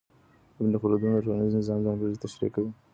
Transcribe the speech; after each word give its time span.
ابن 0.59 0.73
خلدون 0.81 1.11
د 1.13 1.17
ټولنیز 1.25 1.53
نظام 1.59 1.79
ځانګړنې 1.85 2.21
تشریح 2.23 2.51
کوي. 2.55 2.71